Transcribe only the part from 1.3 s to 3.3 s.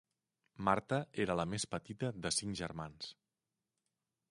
la més petita de cinc germans.